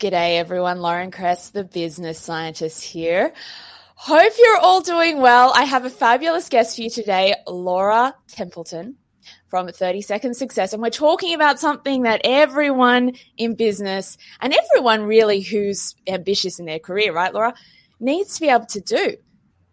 [0.00, 3.34] G'day everyone, Lauren Kress, the business scientist here.
[3.96, 5.52] Hope you're all doing well.
[5.54, 8.96] I have a fabulous guest for you today, Laura Templeton
[9.48, 10.72] from 30 Second Success.
[10.72, 16.64] And we're talking about something that everyone in business and everyone really who's ambitious in
[16.64, 17.52] their career, right, Laura,
[18.00, 19.18] needs to be able to do.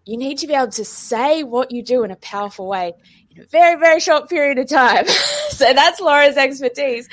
[0.03, 2.95] You need to be able to say what you do in a powerful way
[3.31, 5.07] in a very, very short period of time.
[5.51, 7.07] so that's Laura's expertise.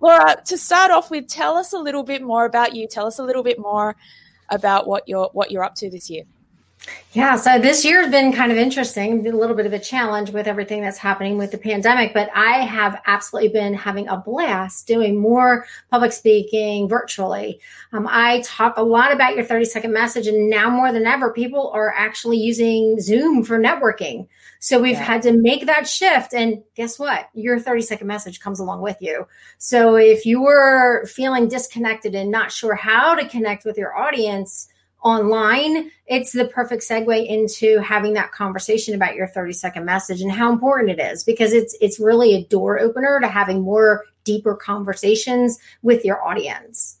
[0.00, 2.86] Laura, to start off with, tell us a little bit more about you.
[2.86, 3.96] Tell us a little bit more
[4.48, 6.24] about what you're what you're up to this year.
[7.12, 10.30] Yeah, so this year has been kind of interesting, a little bit of a challenge
[10.30, 14.86] with everything that's happening with the pandemic, but I have absolutely been having a blast
[14.86, 17.60] doing more public speaking virtually.
[17.92, 21.32] Um, I talk a lot about your 30 second message, and now more than ever,
[21.32, 24.28] people are actually using Zoom for networking.
[24.60, 25.02] So we've yeah.
[25.02, 26.34] had to make that shift.
[26.34, 27.28] And guess what?
[27.34, 29.26] Your 30 second message comes along with you.
[29.58, 34.68] So if you're feeling disconnected and not sure how to connect with your audience,
[35.02, 40.32] online, it's the perfect segue into having that conversation about your 30 second message and
[40.32, 44.56] how important it is because it's it's really a door opener to having more deeper
[44.56, 46.98] conversations with your audience.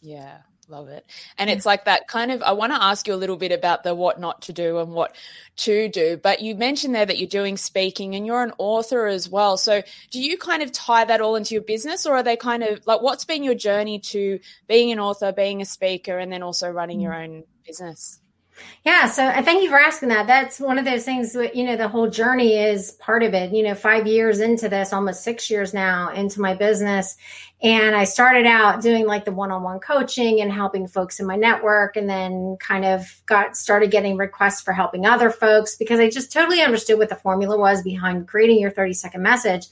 [0.00, 0.38] Yeah.
[0.68, 1.06] Love it.
[1.38, 3.84] And it's like that kind of, I want to ask you a little bit about
[3.84, 5.14] the what not to do and what
[5.58, 6.16] to do.
[6.16, 9.56] But you mentioned there that you're doing speaking and you're an author as well.
[9.58, 12.64] So do you kind of tie that all into your business or are they kind
[12.64, 16.42] of like, what's been your journey to being an author, being a speaker, and then
[16.42, 17.24] also running your mm.
[17.24, 18.20] own business?
[18.84, 20.26] Yeah, so I thank you for asking that.
[20.26, 23.52] That's one of those things that, you know, the whole journey is part of it.
[23.52, 27.16] You know, five years into this, almost six years now into my business.
[27.62, 31.26] And I started out doing like the one on one coaching and helping folks in
[31.26, 35.98] my network, and then kind of got started getting requests for helping other folks because
[35.98, 39.66] I just totally understood what the formula was behind creating your 30 second message.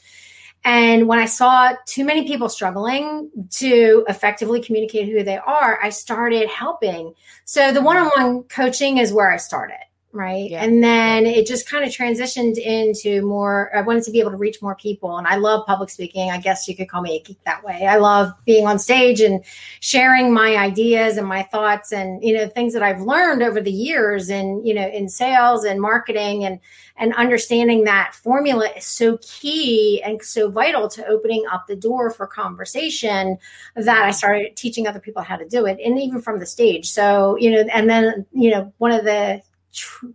[0.65, 5.91] And when I saw too many people struggling to effectively communicate who they are, I
[5.91, 7.15] started helping.
[7.45, 9.77] So the one on one coaching is where I started
[10.15, 10.51] right?
[10.51, 10.63] Yeah.
[10.63, 13.71] And then it just kind of transitioned into more.
[13.75, 16.31] I wanted to be able to reach more people, and I love public speaking.
[16.31, 17.87] I guess you could call me a geek that way.
[17.87, 19.45] I love being on stage and
[19.81, 23.73] sharing my ideas and my thoughts, and you know things that I've learned over the
[23.73, 26.61] years, and you know in sales and marketing, and
[26.97, 32.11] and understanding that formula is so key and so vital to opening up the door
[32.11, 33.37] for conversation
[33.75, 36.91] that I started teaching other people how to do it, and even from the stage.
[36.91, 39.43] So you know, and then you know one of the
[39.75, 40.07] tr-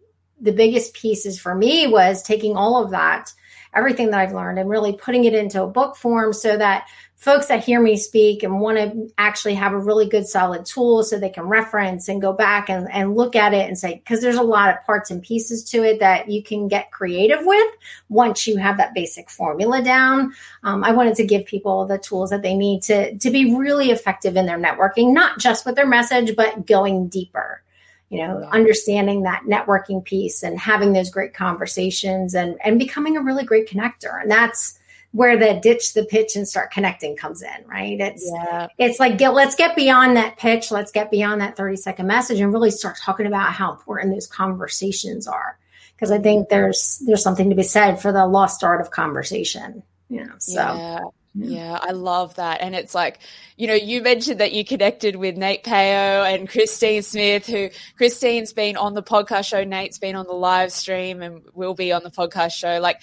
[0.41, 3.33] the biggest pieces for me was taking all of that,
[3.73, 6.87] everything that I've learned, and really putting it into a book form so that
[7.19, 11.03] folks that hear me speak and want to actually have a really good solid tool
[11.03, 14.21] so they can reference and go back and, and look at it and say because
[14.21, 17.67] there's a lot of parts and pieces to it that you can get creative with
[18.07, 20.33] once you have that basic formula down.
[20.63, 23.91] Um, i wanted to give people the tools that they need to to be really
[23.91, 27.61] effective in their networking not just with their message but going deeper
[28.09, 33.21] you know understanding that networking piece and having those great conversations and and becoming a
[33.21, 34.21] really great connector.
[34.21, 34.77] And that's
[35.11, 37.99] where the ditch the pitch and start connecting comes in right?
[37.99, 38.67] It's yeah.
[38.77, 40.71] it's like get, let's get beyond that pitch.
[40.71, 44.27] Let's get beyond that 30 second message and really start talking about how important those
[44.27, 45.57] conversations are.
[45.95, 49.83] Because i think there's there's something to be said for the lost art of conversation.
[50.09, 50.53] You know so.
[50.61, 50.99] Yeah.
[51.35, 52.61] Yeah, I love that.
[52.61, 53.19] And it's like,
[53.55, 58.51] you know, you mentioned that you connected with Nate Payo and Christine Smith, who Christine's
[58.51, 62.03] been on the podcast show, Nate's been on the live stream and will be on
[62.03, 62.79] the podcast show.
[62.79, 63.01] Like,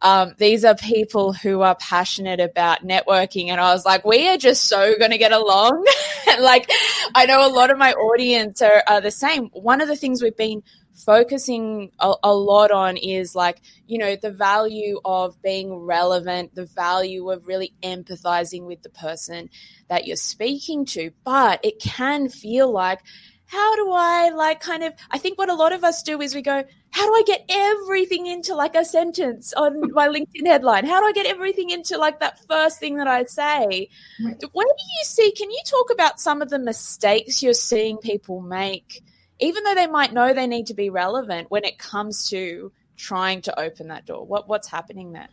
[0.00, 3.48] um, these are people who are passionate about networking.
[3.48, 5.84] And I was like, we are just so going to get along.
[6.40, 6.70] like,
[7.14, 9.46] I know a lot of my audience are, are the same.
[9.46, 10.62] One of the things we've been
[11.04, 16.66] focusing a, a, lot on is like, you know, the value of being relevant, the
[16.66, 19.48] value of really empathizing with the person
[19.88, 21.10] that you're speaking to.
[21.24, 23.00] But it can feel like,
[23.46, 26.34] how do I like kind of, I think what a lot of us do is
[26.34, 30.84] we go, how do I get everything into like a sentence on my LinkedIn headline?
[30.84, 33.88] How do I get everything into like that first thing that I say?
[34.20, 38.40] Where do you see, can you talk about some of the mistakes you're seeing people
[38.42, 39.02] make?
[39.40, 43.42] Even though they might know they need to be relevant when it comes to trying
[43.42, 44.24] to open that door?
[44.24, 45.28] What what's happening there?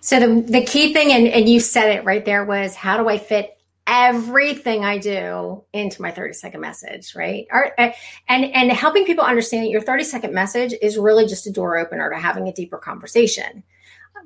[0.00, 3.08] So the the key thing, and, and you said it right there, was how do
[3.08, 3.56] I fit
[3.86, 7.46] everything I do into my 30 second message, right?
[7.52, 7.90] Uh,
[8.28, 11.78] and and helping people understand that your 30 second message is really just a door
[11.78, 13.62] opener to having a deeper conversation.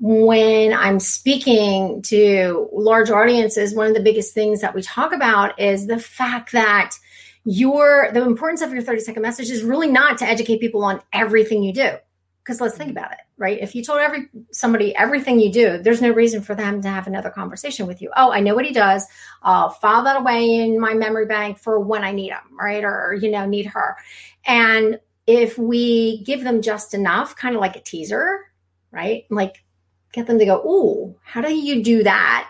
[0.01, 5.61] When I'm speaking to large audiences, one of the biggest things that we talk about
[5.61, 6.95] is the fact that
[7.45, 11.01] your the importance of your 30 second message is really not to educate people on
[11.13, 11.91] everything you do.
[12.43, 13.59] Because let's think about it right?
[13.59, 17.07] If you told every somebody everything you do there's no reason for them to have
[17.07, 18.11] another conversation with you.
[18.17, 19.05] Oh i know what he does.
[19.43, 22.85] I'll file that away in my memory bank for when i need him right?
[22.85, 23.97] Or you know need her.
[24.45, 28.47] And if we give them just enough kind of like a teaser
[28.93, 29.25] right?
[29.31, 29.65] Like
[30.13, 32.49] get them to go oh how do you do that?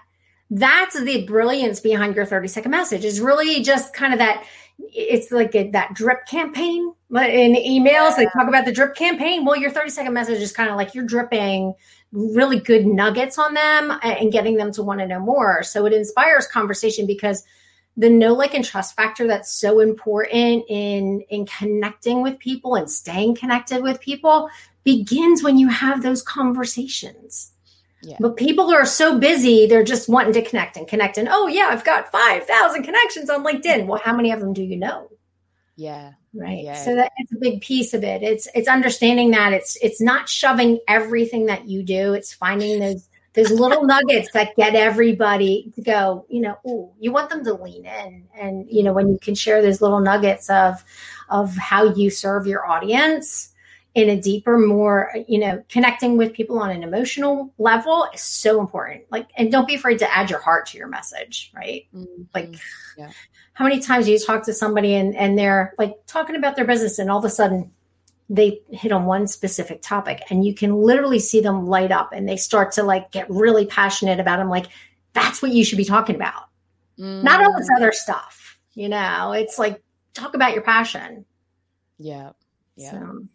[0.52, 4.44] That's the brilliance behind your 30 second message is really just kind of that
[4.92, 8.16] it's like a, that drip campaign uh, in emails.
[8.16, 9.44] They talk about the drip campaign.
[9.44, 11.74] Well, your 30 second message is kind of like you're dripping
[12.12, 15.62] really good nuggets on them and getting them to want to know more.
[15.62, 17.44] So it inspires conversation because
[17.96, 22.90] the know like and trust factor that's so important in in connecting with people and
[22.90, 24.48] staying connected with people
[24.84, 27.52] begins when you have those conversations
[28.02, 28.16] yeah.
[28.18, 31.18] But people are so busy, they're just wanting to connect and connect.
[31.18, 33.86] And oh, yeah, I've got 5,000 connections on LinkedIn.
[33.86, 35.10] Well, how many of them do you know?
[35.76, 36.12] Yeah.
[36.32, 36.64] Right.
[36.64, 36.74] Yeah.
[36.74, 38.22] So that's a big piece of it.
[38.22, 42.12] It's it's understanding that it's it's not shoving everything that you do.
[42.14, 47.12] It's finding those those little nuggets that get everybody to go, you know, ooh, you
[47.12, 48.28] want them to lean in.
[48.38, 50.84] And, you know, when you can share those little nuggets of
[51.28, 53.49] of how you serve your audience,
[53.94, 58.60] in a deeper, more, you know, connecting with people on an emotional level is so
[58.60, 59.04] important.
[59.10, 61.86] Like, and don't be afraid to add your heart to your message, right?
[61.94, 62.22] Mm-hmm.
[62.34, 62.54] Like,
[62.96, 63.10] yeah.
[63.52, 66.64] how many times do you talk to somebody and, and they're like talking about their
[66.64, 67.72] business and all of a sudden
[68.28, 72.28] they hit on one specific topic and you can literally see them light up and
[72.28, 74.48] they start to like get really passionate about them.
[74.48, 74.66] Like,
[75.14, 76.44] that's what you should be talking about.
[76.96, 77.24] Mm-hmm.
[77.24, 77.76] Not all this mm.
[77.76, 79.82] other stuff, you know, it's like
[80.14, 81.24] talk about your passion.
[81.98, 82.30] Yeah.
[82.76, 82.92] Yeah.
[82.92, 83.26] So,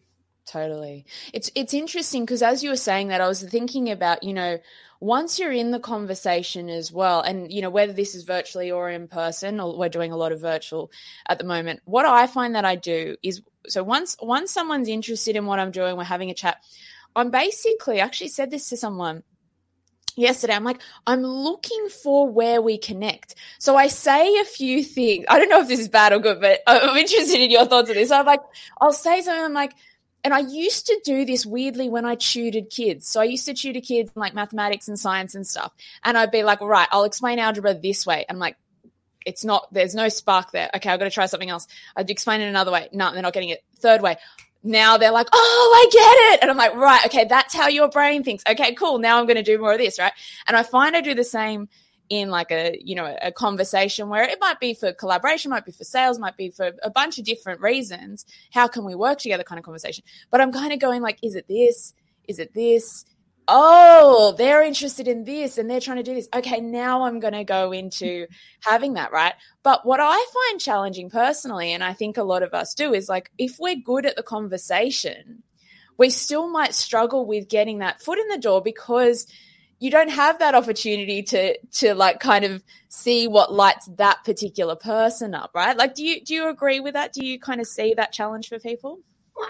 [0.45, 1.05] Totally.
[1.33, 4.59] It's it's interesting because as you were saying that I was thinking about, you know,
[4.99, 8.89] once you're in the conversation as well and you know whether this is virtually or
[8.89, 10.91] in person or we're doing a lot of virtual
[11.27, 11.81] at the moment.
[11.85, 15.71] What I find that I do is so once once someone's interested in what I'm
[15.71, 16.57] doing, we're having a chat.
[17.15, 19.23] I'm basically actually said this to someone
[20.15, 20.53] yesterday.
[20.53, 23.35] I'm like, I'm looking for where we connect.
[23.59, 25.25] So I say a few things.
[25.27, 27.89] I don't know if this is bad or good, but I'm interested in your thoughts
[27.89, 28.11] on this.
[28.11, 28.41] I'm like,
[28.79, 29.43] I'll say something.
[29.43, 29.73] I'm like,
[30.25, 33.07] and I used to do this weirdly when I tutored kids.
[33.07, 35.71] So I used to tutor kids in like mathematics and science and stuff.
[36.03, 38.25] And I'd be like, right, I'll explain algebra this way.
[38.27, 38.57] I'm like,
[39.23, 40.71] it's not, there's no spark there.
[40.75, 41.67] Okay, I've got to try something else.
[41.95, 42.89] I'd explain it another way.
[42.91, 43.63] No, they're not getting it.
[43.77, 44.17] Third way.
[44.63, 46.39] Now they're like, oh, I get it.
[46.41, 48.43] And I'm like, right, okay, that's how your brain thinks.
[48.49, 48.97] Okay, cool.
[48.97, 50.13] Now I'm going to do more of this, right?
[50.47, 51.69] And I find I do the same
[52.09, 55.71] in like a you know a conversation where it might be for collaboration might be
[55.71, 58.25] for sales might be for a bunch of different reasons.
[58.51, 60.03] How can we work together kind of conversation?
[60.31, 61.93] But i'm kind of going like is it this?
[62.27, 63.05] Is it this?
[63.47, 66.29] Oh they're interested in this and they're trying to do this.
[66.35, 68.27] Okay now i'm going to go into
[68.61, 69.33] having that right?
[69.63, 73.09] But what i find challenging personally and i think a lot of us do is
[73.09, 75.43] like if we're good at the conversation
[75.97, 79.27] we still might struggle with getting that foot in the door because
[79.79, 84.75] you don't have that opportunity to to like kind of see what lights that particular
[84.75, 87.67] person up right like do you do you agree with that do you kind of
[87.67, 88.99] see that challenge for people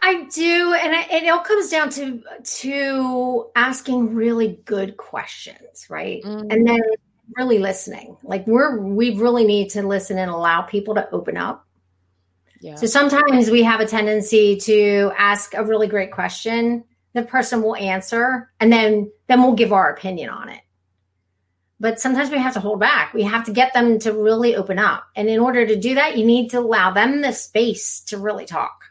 [0.01, 5.86] I do, and, I, and it all comes down to to asking really good questions,
[5.89, 6.24] right?
[6.24, 6.48] Mm-hmm.
[6.50, 6.82] And then
[7.38, 8.17] really listening.
[8.24, 11.65] Like we're we really need to listen and allow people to open up.
[12.62, 12.75] Yeah.
[12.75, 16.84] So sometimes we have a tendency to ask a really great question
[17.15, 20.62] the person will answer and then then we'll give our opinion on it.
[21.79, 23.13] But sometimes we have to hold back.
[23.13, 25.05] We have to get them to really open up.
[25.15, 28.45] And in order to do that you need to allow them the space to really
[28.45, 28.84] talk.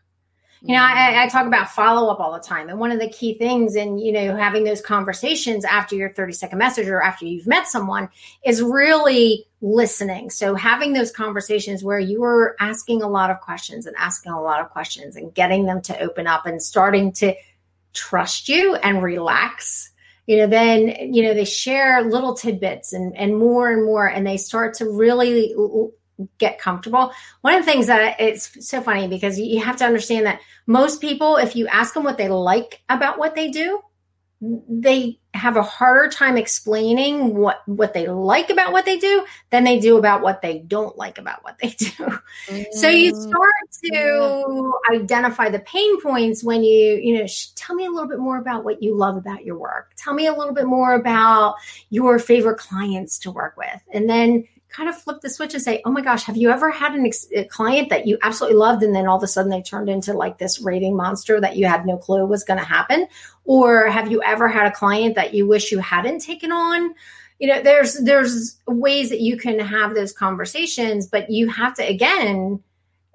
[0.63, 2.71] You know I, I talk about follow up all the time.
[2.71, 6.33] And one of the key things in you know having those conversations after your 30
[6.33, 8.09] second message or after you've met someone
[8.43, 10.31] is really listening.
[10.31, 14.41] So having those conversations where you are asking a lot of questions and asking a
[14.41, 17.35] lot of questions and getting them to open up and starting to
[17.95, 19.91] trust you and relax.
[20.27, 24.27] You know then you know they share little tidbits and and more and more and
[24.27, 25.55] they start to really
[26.39, 27.13] get comfortable.
[27.43, 31.01] One of the things that it's so funny because you have to understand that most
[31.01, 33.81] people if you ask them what they like about what they do
[34.69, 39.65] they have a harder time explaining what what they like about what they do than
[39.65, 41.87] they do about what they don't like about what they do.
[41.87, 42.63] Mm-hmm.
[42.73, 43.29] So you mm.
[43.29, 43.53] start
[43.85, 45.01] to yeah.
[45.01, 48.39] identify the pain points when you you know sh- tell me a little bit more
[48.39, 49.93] about what you love about your work.
[49.97, 51.57] Tell me a little bit more about
[51.91, 55.81] your favorite clients to work with, and then kind of flip the switch and say,
[55.85, 58.83] oh my gosh, have you ever had an ex- a client that you absolutely loved
[58.83, 61.67] and then all of a sudden they turned into like this raving monster that you
[61.67, 63.07] had no clue was going to happen?
[63.45, 66.95] Or have you ever had a client that you wish you hadn't taken on?
[67.39, 71.87] You know, there's there's ways that you can have those conversations, but you have to
[71.87, 72.63] again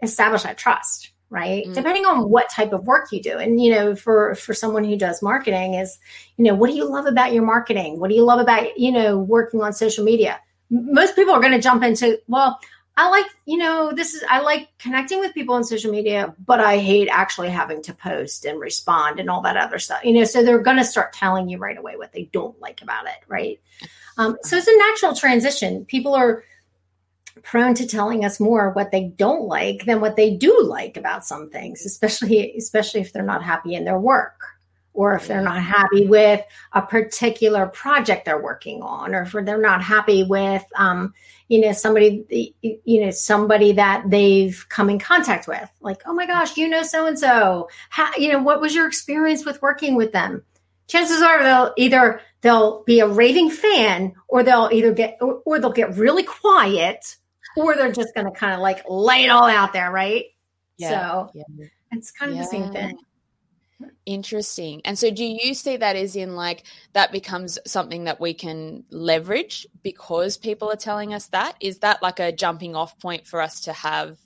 [0.01, 1.73] establish that trust right mm-hmm.
[1.73, 4.97] depending on what type of work you do and you know for for someone who
[4.97, 5.99] does marketing is
[6.37, 8.91] you know what do you love about your marketing what do you love about you
[8.91, 10.39] know working on social media
[10.69, 12.59] most people are going to jump into, well,
[12.97, 16.59] I like, you know, this is, I like connecting with people on social media, but
[16.59, 20.25] I hate actually having to post and respond and all that other stuff, you know,
[20.25, 23.23] so they're going to start telling you right away what they don't like about it.
[23.27, 23.61] Right.
[24.17, 25.85] Um, so it's a natural transition.
[25.85, 26.43] People are
[27.41, 31.25] prone to telling us more what they don't like than what they do like about
[31.25, 34.58] some things, especially, especially if they're not happy in their work
[34.99, 39.61] or if they're not happy with a particular project they're working on or if they're
[39.61, 41.13] not happy with um,
[41.47, 45.69] you know somebody you know somebody that they've come in contact with.
[45.79, 47.69] Like oh my gosh you know so and so
[48.17, 50.43] you know what was your experience with working with them?
[50.87, 55.59] Chances are they'll either they'll be a raving fan or they'll either get or, or
[55.59, 57.15] they'll get really quiet
[57.55, 60.25] or they're just going to kind of like lay it all out there right?
[60.75, 61.67] Yeah, so yeah.
[61.93, 62.43] it's kind of yeah.
[62.43, 62.99] the same thing
[64.05, 64.81] Interesting.
[64.83, 68.83] And so do you see that as in like that becomes something that we can
[68.89, 71.55] leverage because people are telling us that?
[71.61, 74.17] Is that like a jumping off point for us to have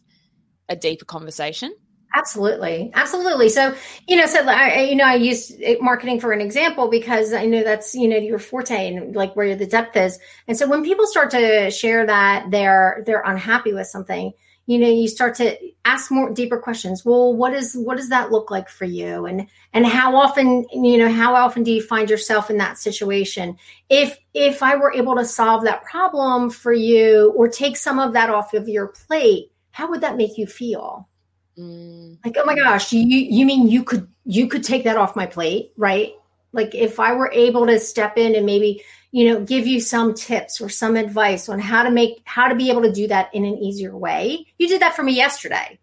[0.69, 1.73] a deeper conversation?
[2.15, 3.49] Absolutely, absolutely.
[3.49, 3.75] So,
[4.07, 7.45] you know, so I, you know, I use uh, marketing for an example because I
[7.45, 10.19] know that's you know your forte and like where the depth is.
[10.47, 14.31] And so when people start to share that they're they're unhappy with something,
[14.65, 17.03] you know you start to ask more deeper questions.
[17.03, 19.25] Well what is what does that look like for you?
[19.25, 23.57] And and how often you know how often do you find yourself in that situation?
[23.89, 28.13] If if i were able to solve that problem for you or take some of
[28.13, 31.07] that off of your plate how would that make you feel?
[31.55, 32.17] Mm.
[32.25, 35.27] like oh my gosh you you mean you could you could take that off my
[35.27, 36.13] plate right?
[36.51, 40.15] Like if i were able to step in and maybe you know give you some
[40.15, 43.33] tips or some advice on how to make how to be able to do that
[43.33, 44.45] in an easier way.
[44.57, 45.79] You did that for me yesterday.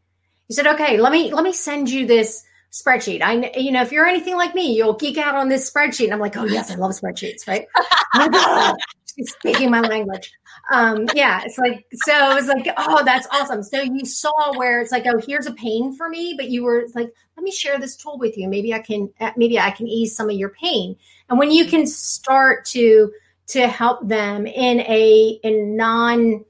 [0.48, 3.22] You said okay let me let me send you this spreadsheet.
[3.22, 6.12] I you know if you're anything like me you'll geek out on this spreadsheet and
[6.12, 7.66] i'm like oh yes i love spreadsheets right?
[9.16, 10.32] She's speaking my language.
[10.72, 13.62] Um yeah it's like so it's like oh that's awesome.
[13.62, 16.86] So you saw where it's like oh here's a pain for me but you were
[16.94, 18.48] like let me share this tool with you.
[18.48, 20.96] Maybe i can maybe i can ease some of your pain.
[21.28, 23.12] And when you can start to
[23.48, 26.44] to help them in a in non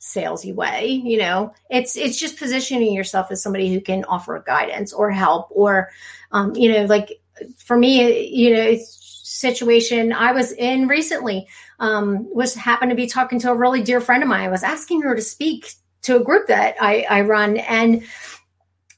[0.00, 4.94] salesy way you know it's it's just positioning yourself as somebody who can offer guidance
[4.94, 5.90] or help or
[6.32, 7.20] um, you know like
[7.58, 8.76] for me you know
[9.22, 11.46] situation i was in recently
[11.80, 14.62] um, was happened to be talking to a really dear friend of mine i was
[14.62, 18.02] asking her to speak to a group that i, I run and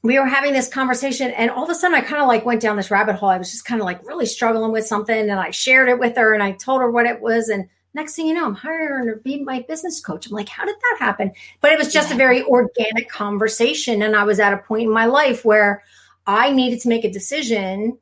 [0.03, 2.61] we were having this conversation and all of a sudden I kind of like went
[2.61, 3.29] down this rabbit hole.
[3.29, 6.17] I was just kind of like really struggling with something and I shared it with
[6.17, 7.47] her and I told her what it was.
[7.47, 10.27] And next thing you know, I'm hiring her to be my business coach.
[10.27, 11.31] I'm like, how did that happen?
[11.61, 14.01] But it was just a very organic conversation.
[14.01, 15.83] And I was at a point in my life where
[16.25, 17.97] I needed to make a decision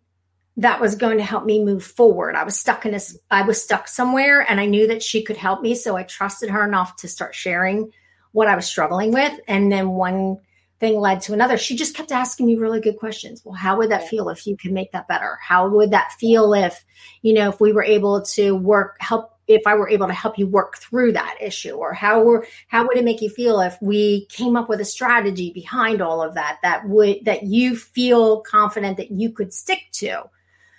[0.58, 2.36] that was going to help me move forward.
[2.36, 5.38] I was stuck in this, I was stuck somewhere and I knew that she could
[5.38, 5.76] help me.
[5.76, 7.92] So I trusted her enough to start sharing
[8.32, 9.34] what I was struggling with.
[9.48, 10.38] And then one
[10.80, 11.58] thing led to another.
[11.58, 13.44] She just kept asking me really good questions.
[13.46, 15.40] Well, how would that feel if you could make that better?
[15.42, 16.84] How would that feel if,
[17.22, 20.38] you know, if we were able to work, help, if I were able to help
[20.38, 21.72] you work through that issue?
[21.72, 24.86] Or how were, how would it make you feel if we came up with a
[24.86, 29.82] strategy behind all of that that would, that you feel confident that you could stick
[29.94, 30.24] to?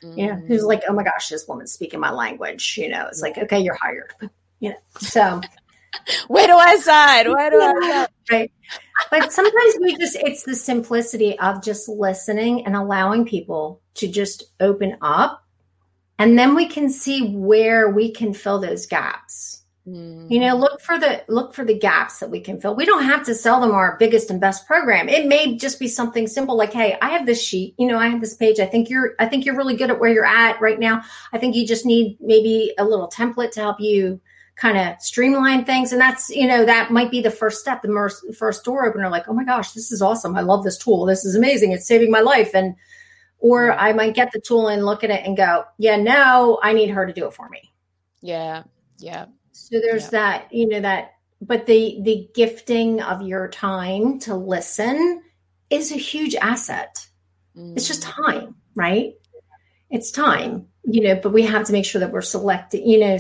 [0.03, 0.19] Mm-hmm.
[0.19, 2.77] You know, who's like, oh my gosh, this woman's speaking my language.
[2.77, 4.13] You know, it's like, okay, you're hired.
[4.61, 5.41] You know, so
[6.29, 7.33] where do I sign?
[7.33, 8.07] Where do I sign?
[8.31, 8.53] right.
[9.11, 14.45] But sometimes we just, it's the simplicity of just listening and allowing people to just
[14.61, 15.42] open up.
[16.19, 19.63] And then we can see where we can fill those gaps.
[19.87, 20.31] Mm.
[20.31, 22.77] You know, look for the look for the gaps that we can fill.
[22.77, 25.09] We don't have to sell them our biggest and best program.
[25.09, 27.75] It may just be something simple like, "Hey, I have this sheet.
[27.79, 28.61] You know, I have this page.
[28.61, 31.03] I think you're I think you're really good at where you're at right now.
[31.33, 34.21] I think you just need maybe a little template to help you
[34.55, 38.35] kind of streamline things and that's you know that might be the first step the
[38.37, 41.25] first door opener like oh my gosh this is awesome i love this tool this
[41.25, 42.77] is amazing it's saving my life and
[43.43, 46.73] or i might get the tool and look at it and go yeah no i
[46.73, 47.73] need her to do it for me
[48.23, 48.63] yeah
[48.99, 50.11] yeah so there's yeah.
[50.11, 55.23] that, you know, that, but the the gifting of your time to listen
[55.71, 57.07] is a huge asset.
[57.57, 57.77] Mm.
[57.77, 58.27] It's just mm.
[58.27, 59.15] time, right?
[59.91, 63.19] It's time, you know, but we have to make sure that we're selecting, you know,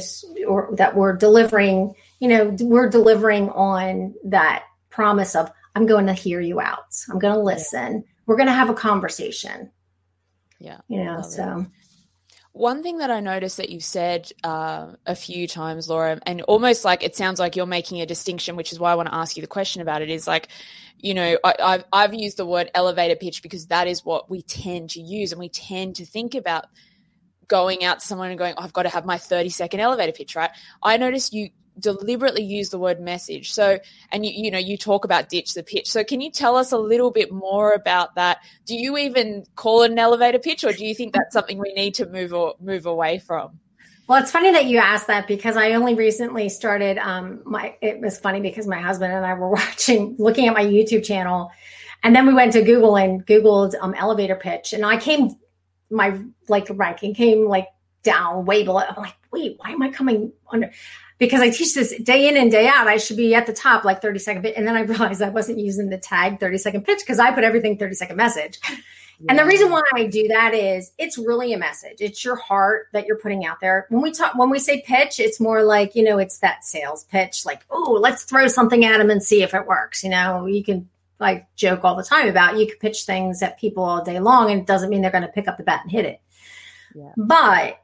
[0.49, 6.15] or that we're delivering, you know, we're delivering on that promise of I'm going to
[6.15, 6.95] hear you out.
[7.11, 7.93] I'm going to listen.
[7.95, 8.01] Yeah.
[8.27, 9.71] We're going to have a conversation.
[10.63, 10.79] Yeah.
[10.89, 11.61] You know, so.
[11.61, 11.67] It.
[12.53, 16.85] One thing that I noticed that you've said uh, a few times, Laura, and almost
[16.85, 19.37] like it sounds like you're making a distinction, which is why I want to ask
[19.37, 20.11] you the question about it.
[20.11, 20.49] Is like,
[20.99, 24.43] you know, I, I've I've used the word elevator pitch because that is what we
[24.43, 26.67] tend to use, and we tend to think about
[27.49, 30.13] going out to someone and going, oh, I've got to have my 30 second elevator
[30.13, 30.51] pitch, right?
[30.83, 33.53] I noticed you deliberately use the word message.
[33.53, 33.79] So,
[34.11, 35.91] and you, you know, you talk about ditch the pitch.
[35.91, 38.39] So, can you tell us a little bit more about that?
[38.67, 41.73] Do you even call it an elevator pitch, or do you think that's something we
[41.75, 43.59] need to move or move away from?
[44.09, 46.99] Well, it's funny that you asked that because I only recently started.
[46.99, 50.65] Um, my it was funny because my husband and I were watching, looking at my
[50.65, 51.51] YouTube channel,
[52.03, 55.31] and then we went to Google and Googled um, elevator pitch, and I came
[55.91, 57.69] my like ranking came like
[58.03, 58.81] down way below.
[58.81, 60.73] I'm like, wait, why am I coming under?
[61.23, 62.89] Because I teach this day in and day out.
[62.89, 64.55] I should be at the top, like 30 second pitch.
[64.57, 67.45] And then I realized I wasn't using the tag 30 second pitch because I put
[67.45, 68.59] everything 30 second message.
[69.21, 69.27] Yeah.
[69.29, 71.99] And the reason why I do that is it's really a message.
[72.01, 73.87] It's your heart that you're putting out there.
[73.89, 77.05] When we talk, when we say pitch, it's more like, you know, it's that sales
[77.05, 80.03] pitch, like, oh, let's throw something at them and see if it works.
[80.03, 80.89] You know, you can
[81.21, 84.51] like joke all the time about you can pitch things at people all day long
[84.51, 86.21] and it doesn't mean they're going to pick up the bat and hit it.
[86.97, 87.13] Yeah.
[87.17, 87.82] But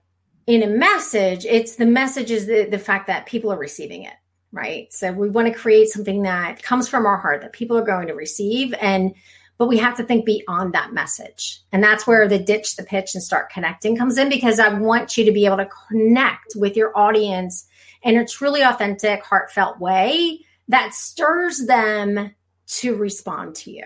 [0.48, 4.14] in a message, it's the message is the, the fact that people are receiving it,
[4.50, 4.90] right?
[4.90, 8.06] So we want to create something that comes from our heart that people are going
[8.06, 8.72] to receive.
[8.80, 9.14] And,
[9.58, 11.60] but we have to think beyond that message.
[11.70, 15.18] And that's where the ditch the pitch and start connecting comes in because I want
[15.18, 17.66] you to be able to connect with your audience
[18.02, 22.34] in a truly authentic, heartfelt way that stirs them
[22.68, 23.84] to respond to you.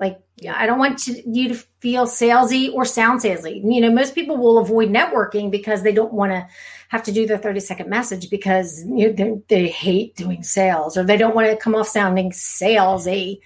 [0.00, 3.62] Like, yeah, I don't want to, you to feel salesy or sound salesy.
[3.62, 6.48] You know, most people will avoid networking because they don't want to
[6.88, 10.96] have to do their 30 second message because you know, they, they hate doing sales
[10.96, 13.40] or they don't want to come off sounding salesy.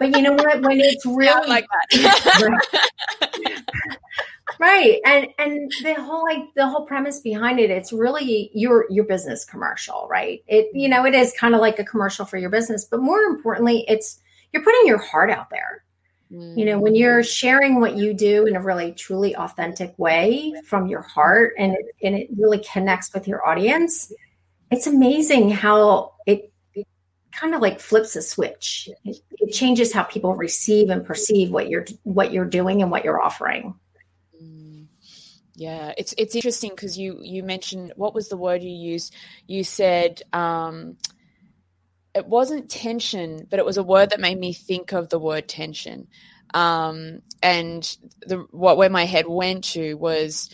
[0.00, 0.62] But you know what?
[0.62, 2.60] When it's really like that.
[3.20, 3.60] right.
[4.58, 5.00] right.
[5.04, 9.44] And and the whole like the whole premise behind it, it's really your your business
[9.44, 10.42] commercial, right?
[10.48, 11.02] It you mm-hmm.
[11.02, 14.18] know, it is kind of like a commercial for your business, but more importantly, it's
[14.52, 15.84] you're putting your heart out there.
[16.32, 16.58] Mm.
[16.58, 20.86] You know, when you're sharing what you do in a really truly authentic way from
[20.86, 24.12] your heart and it, and it really connects with your audience,
[24.70, 26.86] it's amazing how it, it
[27.30, 28.88] kind of like flips a switch.
[29.04, 33.04] It, it changes how people receive and perceive what you're what you're doing and what
[33.04, 33.74] you're offering.
[34.42, 34.86] Mm.
[35.54, 39.14] Yeah, it's it's interesting because you you mentioned what was the word you used?
[39.46, 40.96] You said um,
[42.16, 45.48] it wasn't tension, but it was a word that made me think of the word
[45.48, 46.08] tension.
[46.54, 50.48] Um, and the what where my head went to was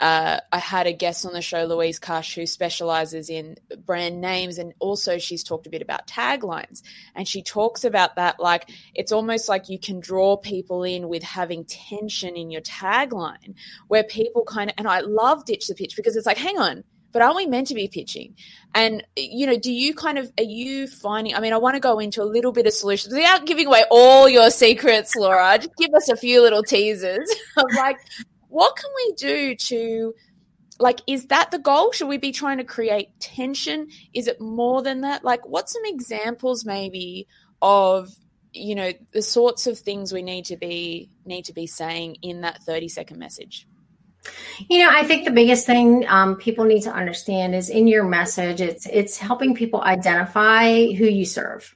[0.00, 4.56] uh, I had a guest on the show, Louise Kush, who specializes in brand names,
[4.56, 6.82] and also she's talked a bit about taglines.
[7.14, 11.22] And she talks about that like it's almost like you can draw people in with
[11.22, 13.54] having tension in your tagline,
[13.88, 16.84] where people kind of and I love ditch the pitch because it's like, hang on,
[17.12, 18.34] but are we meant to be pitching?
[18.74, 21.80] And, you know, do you kind of, are you finding, I mean, I want to
[21.80, 25.58] go into a little bit of solutions without giving away all your secrets, Laura.
[25.58, 27.98] Just give us a few little teasers of like,
[28.48, 30.14] what can we do to,
[30.78, 31.92] like, is that the goal?
[31.92, 33.88] Should we be trying to create tension?
[34.14, 35.24] Is it more than that?
[35.24, 37.26] Like, what's some examples maybe
[37.60, 38.10] of,
[38.52, 42.40] you know, the sorts of things we need to be, need to be saying in
[42.40, 43.66] that 30 second message?
[44.68, 48.04] You know, I think the biggest thing um, people need to understand is in your
[48.04, 51.74] message, it's it's helping people identify who you serve.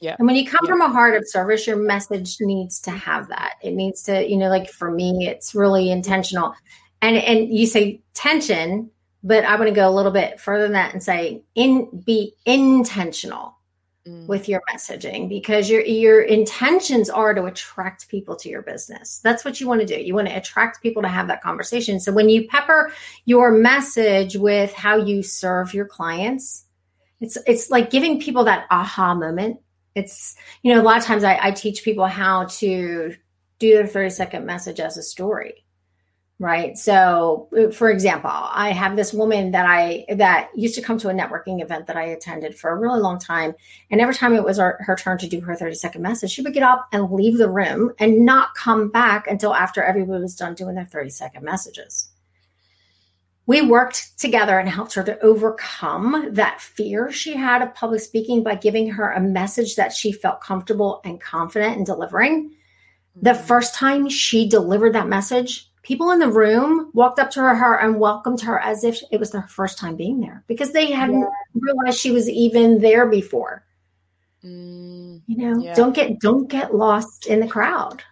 [0.00, 0.16] Yeah.
[0.18, 0.70] And when you come yeah.
[0.70, 3.54] from a heart of service, your message needs to have that.
[3.62, 6.54] It needs to, you know, like for me, it's really intentional.
[7.00, 8.90] And and you say tension,
[9.22, 12.34] but I want to go a little bit further than that and say in be
[12.46, 13.56] intentional.
[14.04, 14.26] Mm.
[14.26, 19.20] with your messaging because your your intentions are to attract people to your business.
[19.22, 19.94] That's what you want to do.
[19.94, 22.00] You want to attract people to have that conversation.
[22.00, 22.92] So when you pepper
[23.26, 26.64] your message with how you serve your clients,
[27.20, 29.60] it's it's like giving people that aha moment.
[29.94, 33.14] It's you know a lot of times I, I teach people how to
[33.60, 35.64] do their 30 second message as a story
[36.42, 36.76] right?
[36.76, 41.08] So uh, for example i have this woman that i that used to come to
[41.08, 43.54] a networking event that i attended for a really long time
[43.90, 46.42] and every time it was her, her turn to do her 30 second message she
[46.42, 50.36] would get up and leave the room and not come back until after everybody was
[50.36, 52.08] done doing their 30 second messages.
[53.46, 58.42] We worked together and helped her to overcome that fear she had of public speaking
[58.42, 62.52] by giving her a message that she felt comfortable and confident in delivering.
[63.16, 63.40] The mm.
[63.40, 67.98] first time she delivered that message people in the room walked up to her and
[67.98, 71.28] welcomed her as if it was their first time being there because they hadn't yeah.
[71.54, 73.64] realized she was even there before.
[74.44, 75.74] Mm, you know, yeah.
[75.74, 78.02] don't get don't get lost in the crowd.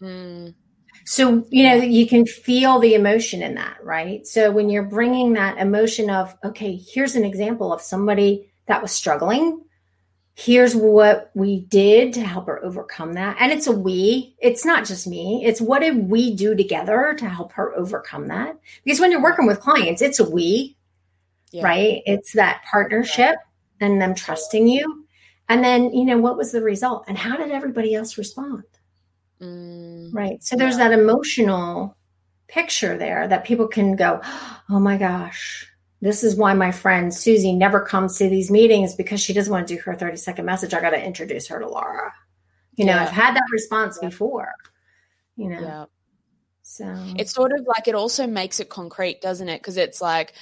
[0.00, 0.54] Mm,
[1.04, 4.26] So, you know, you can feel the emotion in that, right?
[4.26, 8.92] So when you're bringing that emotion of, okay, here's an example of somebody that was
[8.92, 9.62] struggling
[10.34, 13.36] here's what we did to help her overcome that.
[13.40, 15.42] And it's a we, it's not just me.
[15.44, 18.56] It's what did we do together to help her overcome that?
[18.84, 20.76] Because when you're working with clients, it's a we,
[21.52, 21.62] yeah.
[21.62, 22.02] right?
[22.06, 23.36] It's that partnership
[23.80, 25.06] and them trusting you.
[25.48, 28.62] And then, you know, what was the result and how did everybody else respond?
[29.40, 30.42] Mm, Right.
[30.42, 31.96] So there's that emotional
[32.48, 34.20] picture there that people can go,
[34.70, 35.69] oh my gosh,
[36.00, 39.68] this is why my friend Susie never comes to these meetings because she doesn't want
[39.68, 40.72] to do her 30 second message.
[40.74, 42.12] I got to introduce her to Laura.
[42.76, 43.02] You know, Yeah.
[43.02, 44.52] I've had that response before,
[45.36, 45.60] you know.
[45.60, 45.84] yeah.
[46.62, 46.86] So
[47.18, 49.60] It's sort of like it also makes it concrete, doesn't it?
[49.60, 50.32] Because it's like,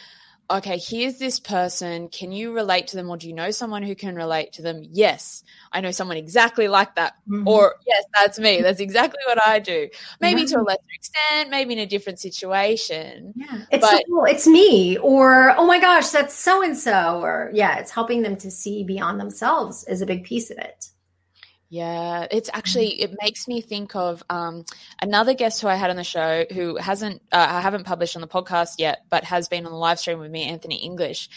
[0.50, 2.08] okay, here's this person.
[2.08, 4.82] Can you relate to them, or do you know someone who can relate to them?
[4.90, 7.14] Yes, I know someone exactly like that.
[7.28, 7.46] Mhm.
[7.46, 8.62] Or yes, that's me.
[8.62, 9.88] That's exactly what I do.
[10.20, 13.34] Maybe to a lesser extent, maybe in a different situation.
[13.36, 14.24] yeah, it's but- so cool.
[14.24, 18.36] It's me, or oh my gosh, that's so and so, or yeah, it's helping them
[18.36, 20.88] to see beyond themselves is a big piece of it.
[21.70, 24.64] Yeah, it's actually it makes me think of um,
[25.02, 28.22] another guest who I had on the show who hasn't uh, I haven't published on
[28.22, 31.28] the podcast yet, but has been on the live stream with me, Anthony English,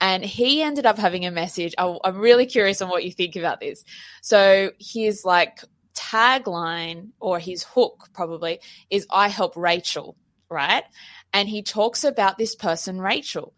[0.00, 1.72] and he ended up having a message.
[1.78, 3.84] I, I'm really curious on what you think about this.
[4.22, 5.60] So his like
[5.94, 8.58] tagline or his hook probably
[8.90, 10.16] is "I help Rachel,"
[10.50, 10.82] right?
[11.32, 13.54] And he talks about this person, Rachel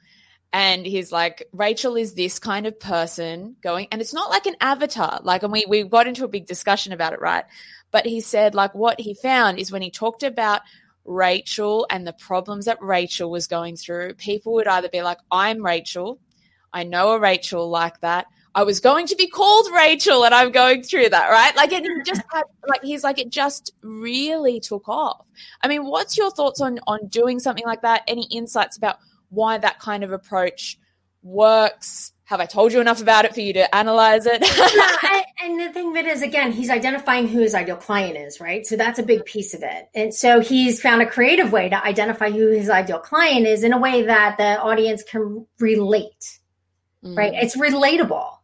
[0.53, 4.57] and he's like rachel is this kind of person going and it's not like an
[4.61, 7.45] avatar like and we we got into a big discussion about it right?
[7.91, 10.63] But he said like what he found is when he talked about
[11.05, 15.65] rachel and the problems that rachel was going through people would either be like i'm
[15.65, 16.19] rachel.
[16.71, 18.27] I know a rachel like that.
[18.55, 21.55] I was going to be called rachel and i'm going through that right?
[21.57, 25.27] Like it just had like he's like it just really took off.
[25.63, 28.03] I mean what's your thoughts on on doing something like that?
[28.07, 28.99] Any insights about
[29.31, 30.79] why that kind of approach
[31.23, 32.13] works.
[32.25, 34.43] Have I told you enough about it for you to analyze it?
[34.43, 38.41] yeah, and, and the thing it is, again, he's identifying who his ideal client is,
[38.41, 38.67] right?
[38.67, 39.89] So that's a big piece of it.
[39.95, 43.73] And so he's found a creative way to identify who his ideal client is in
[43.73, 46.39] a way that the audience can relate,
[47.03, 47.17] mm.
[47.17, 47.33] right?
[47.35, 48.35] It's relatable.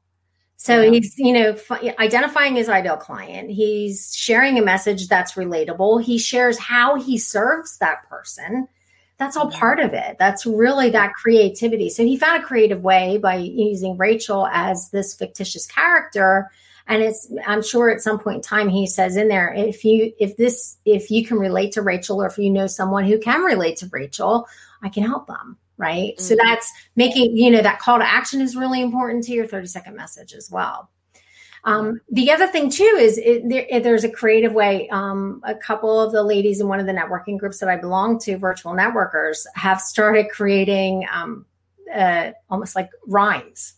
[0.57, 0.91] So Yeah.
[0.93, 1.57] he's, you know,
[1.99, 3.51] identifying his ideal client.
[3.51, 6.03] He's sharing a message that's relatable.
[6.03, 8.69] He shares how he serves that person.
[9.17, 9.55] That's all Mhm.
[9.55, 10.17] part of it.
[10.19, 11.89] That's really that creativity.
[11.91, 16.51] So he found a creative way by using Rachel as this fictitious character.
[16.87, 20.13] And it's, I'm sure at some point in time he says in there, if you,
[20.19, 23.41] if this, if you can relate to Rachel or if you know someone who can
[23.43, 24.47] relate to Rachel,
[24.83, 25.57] I can help them.
[25.77, 26.21] Right.
[26.21, 26.39] So Mhm.
[26.45, 29.97] that's making, you know, that call to action is really important to your 30 second
[29.97, 30.89] message as well.
[31.67, 34.89] Um, the other thing too is it, there, it- there's a creative way.
[34.91, 38.19] Um, a couple of the ladies in one of the networking groups that I belong
[38.21, 41.47] to, virtual networkers, have started creating um,
[41.95, 43.75] uh, almost like rhymes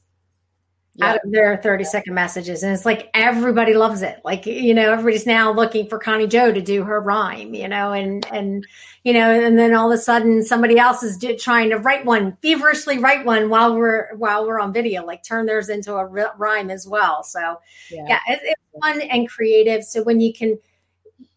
[0.98, 1.10] Yeah.
[1.10, 2.62] out of their 30 second messages.
[2.62, 4.20] And it's like everybody loves it.
[4.24, 7.92] Like, you know, everybody's now looking for Connie Joe to do her rhyme, you know,
[7.92, 8.66] and, and,
[9.04, 12.36] you know, and then all of a sudden somebody else is trying to write one,
[12.40, 16.70] feverishly write one while we're, while we're on video, like turn theirs into a rhyme
[16.70, 17.22] as well.
[17.22, 19.84] So yeah, it, it's fun and creative.
[19.84, 20.58] So when you can,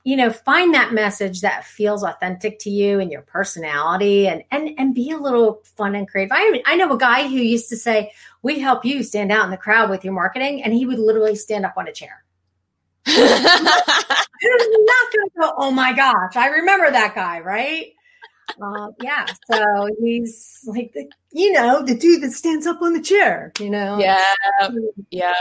[0.04, 4.70] you know, find that message that feels authentic to you and your personality and and
[4.78, 6.32] and be a little fun and creative.
[6.34, 9.52] I I know a guy who used to say, "We help you stand out in
[9.52, 12.24] the crowd with your marketing," and he would literally stand up on a chair.
[13.08, 13.16] Not
[15.12, 17.94] to go, "Oh my gosh, I remember that guy," right?
[18.62, 23.02] Uh, yeah, so he's like the, you know, the dude that stands up on the
[23.02, 24.00] chair, you know.
[24.00, 24.34] yeah,
[25.12, 25.34] yeah.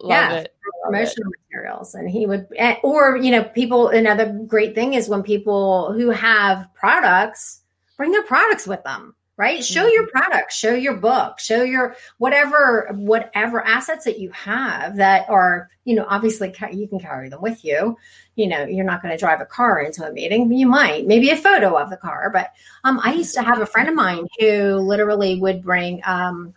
[0.00, 0.54] Love yeah, it.
[0.84, 1.94] promotional materials.
[1.94, 6.10] And he would, eh, or, you know, people, another great thing is when people who
[6.10, 7.62] have products
[7.96, 9.94] bring their products with them right show Mm-hmm.
[9.94, 15.70] your product show your book show your whatever whatever assets that you have that are
[15.84, 17.96] you know obviously you can carry them with you
[18.34, 21.30] you know you're not going to drive a car into a meeting you might maybe
[21.30, 22.50] a photo of the car but
[22.84, 26.52] um, i used to have a friend of mine who literally would bring um,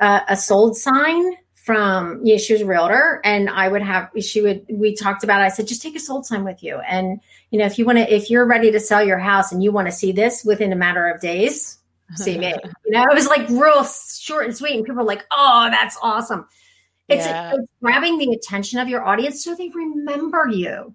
[0.00, 4.40] a, a sold sign from yeah she was a realtor and i would have she
[4.40, 5.44] would we talked about it.
[5.44, 7.20] i said just take a sold sign with you and
[7.50, 9.70] you know if you want to if you're ready to sell your house and you
[9.70, 11.78] want to see this within a matter of days
[12.16, 12.54] see me.
[12.84, 15.96] You know, it was like real short and sweet, and people were like, "Oh, that's
[16.02, 16.46] awesome."
[17.08, 17.54] It's, Yeah.
[17.54, 20.94] it's grabbing the attention of your audience so they remember you.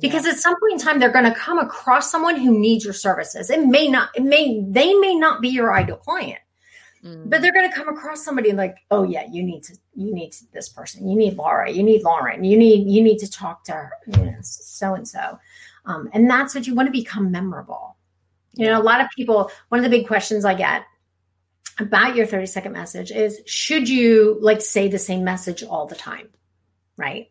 [0.00, 2.92] Because at some point in time, they're going to come across someone who needs your
[2.92, 3.48] services.
[3.48, 6.40] It may not, it may, they may not be your ideal client,
[7.04, 7.28] Mm.
[7.28, 10.32] but they're going to come across somebody like, oh yeah, you need to, you need
[10.32, 13.62] to, this person, you need Laura, you need Lauren, you need, you need to talk
[13.64, 15.38] to her, you know, so and so,
[15.84, 17.96] and that's what you want to become memorable.
[18.54, 20.84] You know, a lot of people, one of the big questions I get
[21.78, 25.96] about your 30 second message is should you like say the same message all the
[25.96, 26.28] time?
[26.96, 27.30] Right?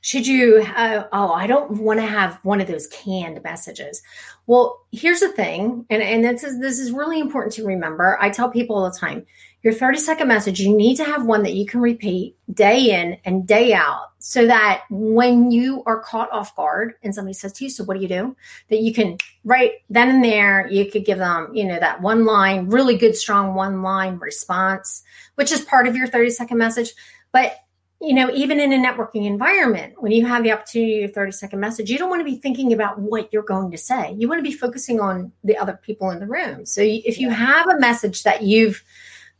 [0.00, 4.02] Should you, uh, oh, I don't want to have one of those canned messages.
[4.46, 8.16] Well, here's the thing, and, and this is this is really important to remember.
[8.20, 9.26] I tell people all the time,
[9.62, 13.18] your 30 second message, you need to have one that you can repeat day in
[13.24, 17.64] and day out so that when you are caught off guard and somebody says to
[17.64, 18.36] you, So what do you do?
[18.70, 22.24] That you can right then and there, you could give them, you know, that one
[22.24, 25.02] line, really good, strong one line response,
[25.34, 26.92] which is part of your 30 second message.
[27.32, 27.56] But
[28.00, 31.60] you know, even in a networking environment, when you have the opportunity to 30 second
[31.60, 34.14] message, you don't want to be thinking about what you're going to say.
[34.16, 36.64] You want to be focusing on the other people in the room.
[36.64, 38.84] So if you have a message that you've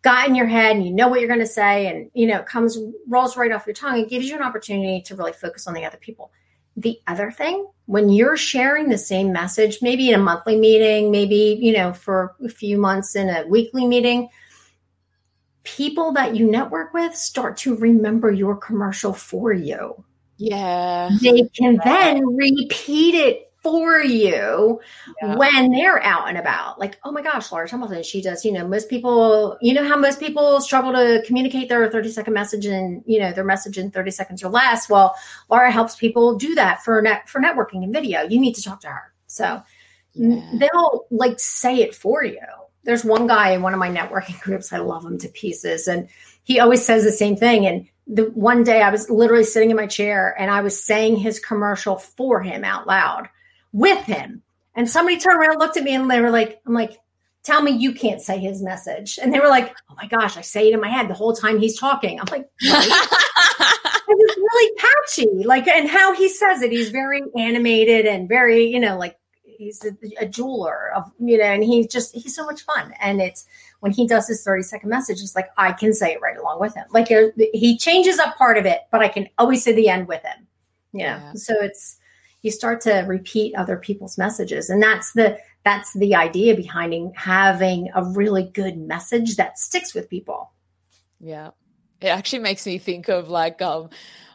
[0.03, 2.38] got in your head and you know what you're going to say and, you know,
[2.38, 5.68] it comes, rolls right off your tongue, it gives you an opportunity to really focus
[5.68, 6.33] on the other people.
[6.77, 11.59] The other thing, when you're sharing the same message, maybe in a monthly meeting, maybe,
[11.61, 14.29] you know, for a few months in a weekly meeting,
[15.76, 20.04] people that you network with start to remember your commercial for you.
[20.37, 21.11] Yeah.
[21.20, 24.81] They can then repeat it for you
[25.20, 25.37] Yeah.
[25.37, 26.78] when they're out and about.
[26.78, 29.96] Like, oh my gosh, Laura Templeton, she does, you know, most people, you know how
[29.96, 33.90] most people struggle to communicate their 30 second message and, you know, their message in
[33.90, 34.88] 30 seconds or less.
[34.88, 35.14] Well,
[35.50, 38.22] Laura helps people do that for net for networking and video.
[38.22, 39.12] You need to talk to her.
[39.26, 39.61] So
[40.14, 40.40] Yeah.
[40.54, 42.38] they'll like say it for you.
[42.88, 44.72] There's one guy in one of my networking groups.
[44.72, 45.88] I love him to pieces.
[45.88, 46.09] And
[46.44, 47.66] he always says the same thing.
[47.66, 51.16] And the one day I was literally sitting in my chair and I was saying
[51.16, 53.29] his commercial for him out loud
[53.74, 54.42] with him.
[54.74, 56.98] And somebody turned around, looked at me, and they were like, I'm like,
[57.42, 59.18] tell me you can't say his message.
[59.20, 61.35] And they were like, oh my gosh, I say it in my head the whole
[61.35, 62.18] time he's talking.
[62.18, 63.18] I'm like, it
[64.09, 65.44] was really patchy.
[65.44, 69.18] Like, and how he says it, he's very animated and very, you know, like
[69.59, 69.90] he's a,
[70.21, 72.94] a jeweler of, you know, and he's just, he's so much fun.
[73.01, 73.44] And it's
[73.81, 76.61] when he does his 30 second message, it's like, I can say it right along
[76.61, 76.85] with him.
[76.92, 80.09] Like there- he changes up part of it, but I can always say the end
[80.09, 80.47] with him.
[80.92, 81.33] You know, Yeah.
[81.35, 81.99] so it's,
[82.42, 84.71] you start to repeat other people's messages.
[84.71, 90.09] And that's the, that's the idea behind having a really good message that sticks with
[90.09, 90.53] people.
[91.21, 91.51] Yeah.
[92.01, 93.90] It actually makes me think of like um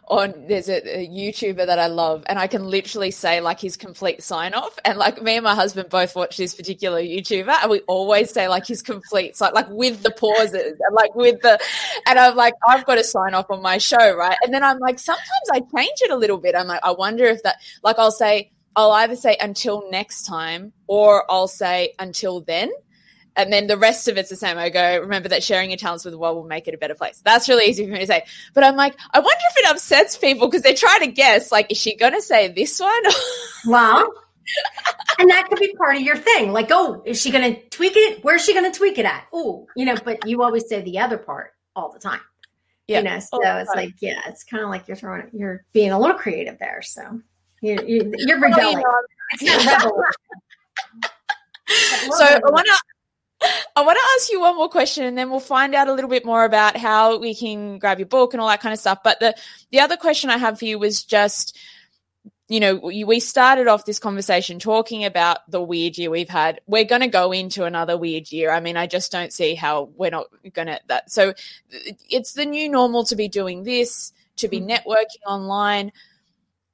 [0.08, 3.78] on there's a, a YouTuber that I love and I can literally say like his
[3.78, 4.78] complete sign off.
[4.84, 8.48] And like me and my husband both watch this particular YouTuber and we always say
[8.48, 11.60] like his complete sign like with the pauses and like with the
[12.08, 14.38] and I'm like I've got to sign off on my show right?
[14.44, 16.56] And then I'm like sometimes I change it a little bit.
[16.56, 20.74] I'm like I wonder if that like I'll say I'll either say until next time
[20.88, 22.72] or I'll say until then
[23.36, 24.58] and then the rest of it's the same.
[24.58, 26.96] I go, remember that sharing your talents with the world will make it a better
[26.96, 27.22] place.
[27.24, 28.24] That's really easy for me to say.
[28.54, 31.72] But I'm like, I wonder if it upsets people because they're trying to guess, like,
[31.72, 33.04] is she going to say this one?
[33.66, 34.12] Well,
[35.20, 36.52] and that could be part of your thing.
[36.52, 38.24] Like, oh, is she going to tweak it?
[38.26, 39.26] Where's she going to tweak it at?
[39.32, 42.20] Oh, you know, but you always say the other part all the time.
[42.88, 42.98] Yeah.
[42.98, 45.92] You know, so the it's like, yeah, it's kind of like you're throwing, you're being
[45.92, 46.82] a little creative there.
[46.82, 47.22] So
[47.62, 48.80] you're, you're, you're you rebelling.
[48.80, 48.96] know,
[49.32, 50.04] It's not rebel.
[52.18, 52.78] so I want to.
[53.76, 56.10] I want to ask you one more question, and then we'll find out a little
[56.10, 59.00] bit more about how we can grab your book and all that kind of stuff.
[59.04, 59.36] But the
[59.72, 61.58] the other question I have for you was just,
[62.48, 66.62] you know, we we started off this conversation talking about the weird year we've had.
[66.68, 68.52] We're going to go into another weird year.
[68.52, 71.12] I mean, I just don't see how we're not going to that.
[71.12, 71.34] So
[72.10, 74.70] it's the new normal to be doing this, to be mm.
[74.70, 75.92] networking online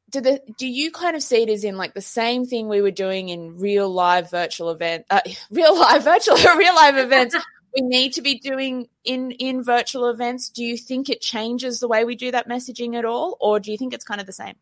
[0.09, 2.81] do the do you kind of see it as in like the same thing we
[2.81, 7.35] were doing in real live virtual event uh, real live virtual real live events
[7.75, 11.87] we need to be doing in in virtual events do you think it changes the
[11.87, 14.33] way we do that messaging at all or do you think it's kind of the
[14.33, 14.55] same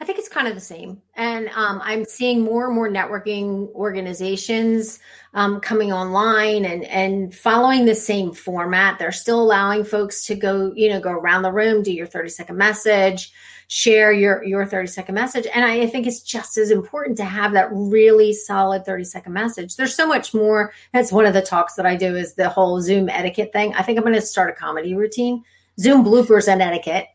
[0.00, 1.02] I think it's kind of the same.
[1.14, 5.00] And um, I'm seeing more and more networking organizations
[5.34, 9.00] um, coming online and, and following the same format.
[9.00, 12.28] They're still allowing folks to go, you know, go around the room, do your 30
[12.28, 13.32] second message,
[13.68, 15.46] share your, your 30 second message.
[15.54, 19.76] And I think it's just as important to have that really solid 30 second message.
[19.76, 20.72] There's so much more.
[20.92, 23.74] That's one of the talks that I do is the whole Zoom etiquette thing.
[23.74, 25.44] I think I'm going to start a comedy routine,
[25.78, 27.08] Zoom bloopers and etiquette.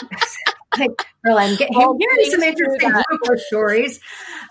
[0.78, 4.00] like, well, I'm getting Oh, hearing some interesting blooper stories.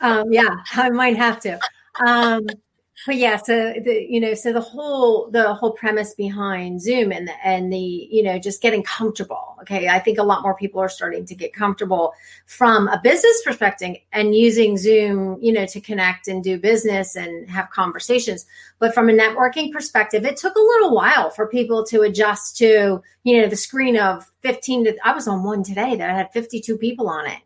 [0.01, 1.57] Um, yeah, I might have to.
[2.05, 2.45] Um,
[3.09, 7.27] but yeah, so the you know, so the whole the whole premise behind Zoom and
[7.27, 9.57] the and the you know just getting comfortable.
[9.63, 12.13] Okay, I think a lot more people are starting to get comfortable
[12.45, 17.49] from a business perspective and using Zoom, you know, to connect and do business and
[17.49, 18.45] have conversations.
[18.77, 23.01] But from a networking perspective, it took a little while for people to adjust to
[23.23, 24.83] you know the screen of fifteen.
[24.83, 27.39] To I was on one today that had fifty two people on it.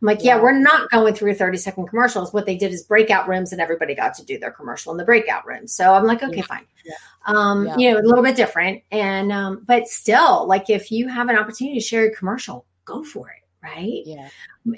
[0.00, 0.36] I'm like, yeah.
[0.36, 0.42] Yeah.
[0.42, 2.32] we're not going through 30 second commercials.
[2.32, 5.04] What they did is breakout rooms and everybody got to do their commercial in the
[5.04, 5.66] breakout room.
[5.66, 6.42] So I'm like, okay, Yeah.
[6.42, 6.66] fine.
[6.84, 6.94] Yeah.
[7.26, 8.82] Um, you know, a little bit different.
[8.92, 13.02] And um, but still, like if you have an opportunity to share a commercial, go
[13.02, 14.02] for it, right?
[14.06, 14.28] yeah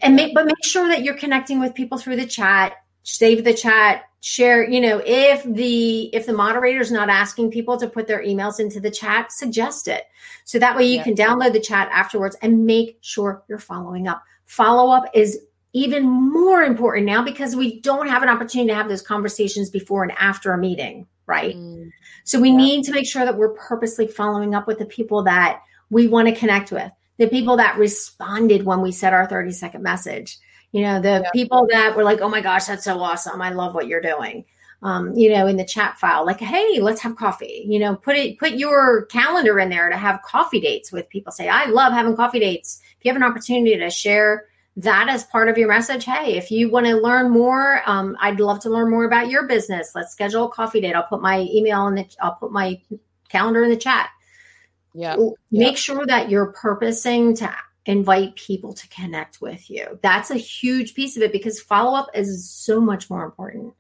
[0.03, 3.55] And make but make sure that you're connecting with people through the chat, save the
[3.55, 8.25] chat, share, you know, if the if the moderator's not asking people to put their
[8.25, 10.05] emails into the chat, suggest it.
[10.45, 14.23] So that way you can download the chat afterwards and make sure you're following up
[14.51, 15.39] follow up is
[15.75, 20.03] even more important now because we don't have an opportunity to have those conversations before
[20.03, 21.55] and after a meeting, right?
[21.55, 21.93] Mm,
[22.25, 22.57] So we Yeah.
[22.57, 25.61] need to make sure that we're purposely following up with the people that
[25.91, 29.83] we want to connect with, the people that responded when we said our 30 second
[29.85, 30.39] message.
[30.73, 31.31] You know, the Yeah.
[31.33, 33.41] people that were like, oh my gosh, that's so awesome.
[33.41, 34.45] I love what you're doing.
[34.83, 37.65] Um, you know, in the chat file, like, hey, let's have coffee.
[37.69, 41.33] You know, put it, put your calendar in there to have coffee dates with people.
[41.33, 42.81] Say, I love having coffee dates.
[43.01, 44.45] If you have an opportunity to share
[44.77, 48.41] that as part of your message, hey, if you want to learn more, um, I'd
[48.41, 49.93] love to learn more about your business.
[49.95, 50.95] Let's schedule a coffee date.
[50.95, 52.79] I'll put my email in the, I'll put my
[53.31, 54.11] calendar in the chat.
[54.93, 55.17] yeah
[55.51, 57.51] Make sure that you're purposing to
[57.87, 59.99] invite people to connect with you.
[60.03, 63.73] That's a huge piece of it because follow up is so much more important.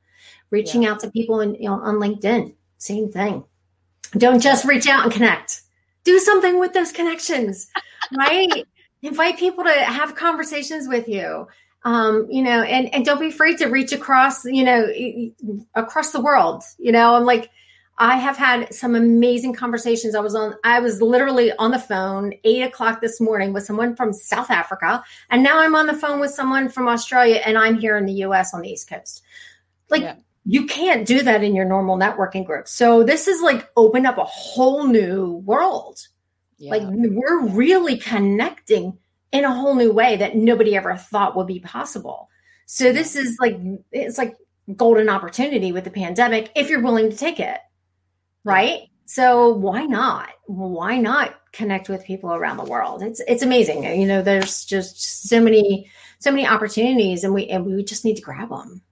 [0.48, 3.44] Reaching out to people in, you know, on LinkedIn, same thing.
[4.12, 5.62] Don't just reach out and connect.
[6.02, 7.68] Do something with those connections,
[8.16, 8.66] right?
[9.02, 11.46] Invite people to have conversations with you.
[11.84, 14.86] Um, you know, and and don't be afraid to reach across, you know,
[15.74, 16.62] across the world.
[16.78, 17.48] You know, I'm like,
[17.96, 20.14] I have had some amazing conversations.
[20.14, 23.96] I was on, I was literally on the phone eight o'clock this morning with someone
[23.96, 27.78] from South Africa, and now I'm on the phone with someone from Australia, and I'm
[27.78, 28.52] here in the U.S.
[28.52, 29.22] on the East Coast.
[29.88, 30.16] Like Yeah.
[30.44, 32.68] you can't do that in your normal networking group.
[32.68, 36.08] So this is like opened up a whole new world.
[36.60, 38.98] Yeah Like we're really connecting
[39.32, 42.28] in a whole new way that nobody ever thought would be possible.
[42.66, 43.56] So this is like
[43.90, 44.36] it's like
[44.76, 47.58] golden opportunity with the pandemic if you're willing to take it.
[48.44, 48.82] Right?
[49.06, 50.28] So why not?
[50.46, 53.02] Why not connect with people around the world?
[53.02, 53.82] It's it's amazing.
[53.82, 58.16] You know, there's just so many so many opportunities and we and we just need
[58.16, 58.82] to grab them.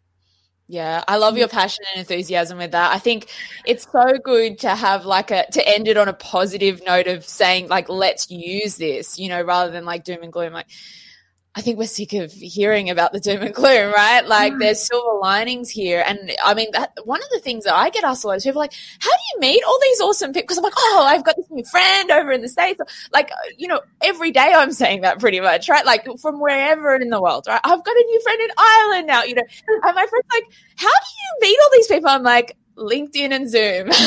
[0.71, 2.93] Yeah, I love your passion and enthusiasm with that.
[2.93, 3.31] I think
[3.65, 7.25] it's so good to have like a to end it on a positive note of
[7.25, 10.53] saying like let's use this, you know, rather than like doom and gloom.
[10.53, 10.67] Like
[11.59, 14.25] I think we're sick of hearing about the doom and gloom, right?
[14.25, 14.61] Like hmm.
[14.61, 16.05] there's silver linings here.
[16.07, 18.45] And I mean that one of the things that I get asked a lot is
[18.45, 20.43] people are like, how do you meet all these awesome people?
[20.43, 22.81] Because I'm like, oh, I've got this new friend over in the States.
[23.13, 25.85] Like, you know, every day I'm saying that pretty much, right?
[25.85, 27.61] Like from wherever in the world, right?
[27.65, 29.43] I've got a new friend in Ireland now, you know.
[29.67, 30.45] And my friend's like,
[30.77, 32.09] how do you meet all these people?
[32.09, 33.91] I'm like, LinkedIn and Zoom.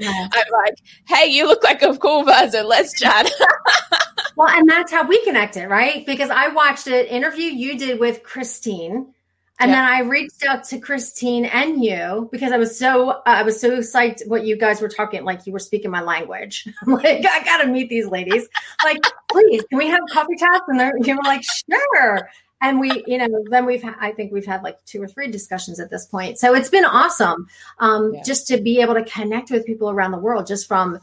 [0.00, 0.28] Yeah.
[0.32, 0.74] I'm like,
[1.06, 2.66] hey, you look like a cool person.
[2.66, 3.30] Let's chat.
[4.38, 6.06] Well, and that's how we connected, right?
[6.06, 9.12] Because I watched an interview you did with Christine,
[9.58, 9.74] and Yeah.
[9.74, 13.60] then I reached out to Christine and you because I was so uh, I was
[13.60, 16.68] so psyched what you guys were talking like you were speaking my language.
[16.86, 18.46] I'm like, I gotta meet these ladies.
[18.84, 18.98] Like,
[19.28, 20.62] please, can we have coffee chats?
[20.68, 22.30] And they're- you were like, sure.
[22.60, 25.28] And we, you know, then we've had, I think we've had like two or three
[25.30, 26.38] discussions at this point.
[26.38, 27.48] So it's been awesome
[27.80, 28.22] um, Yeah.
[28.24, 31.00] just to be able to connect with people around the world just from